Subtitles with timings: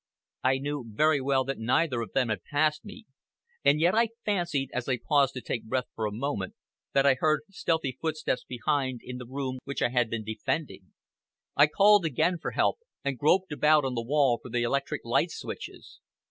[0.43, 3.05] I knew very well that neither of them had passed me,
[3.63, 6.55] and yet I fancied, as I paused to take breath for a moment,
[6.93, 10.93] that I heard stealthy footsteps behind, in the room which I had been defending.
[11.55, 15.29] I called again for help, and groped about on the wall for the electric light
[15.29, 15.99] switches.